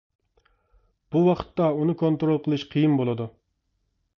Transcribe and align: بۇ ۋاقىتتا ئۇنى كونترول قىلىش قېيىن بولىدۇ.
بۇ 1.15 1.21
ۋاقىتتا 1.27 1.67
ئۇنى 1.81 1.97
كونترول 2.01 2.41
قىلىش 2.47 2.67
قېيىن 2.73 2.97
بولىدۇ. 3.03 3.29